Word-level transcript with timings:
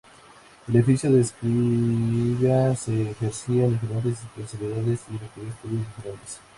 El 0.67 0.79
oficio 0.81 1.11
de 1.11 1.21
escriba 1.21 2.75
se 2.75 3.11
ejercía 3.11 3.65
en 3.65 3.73
diferentes 3.79 4.17
especialidades 4.19 5.01
y 5.11 5.17
requería 5.19 5.51
estudios 5.53 5.85
diferentes. 5.95 6.39